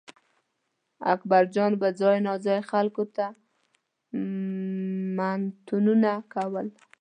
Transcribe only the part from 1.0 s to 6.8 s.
اکبرجان به ځای ناځای خلکو ته منتونه کول.